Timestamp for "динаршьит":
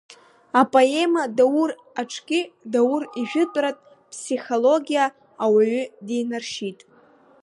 6.05-6.79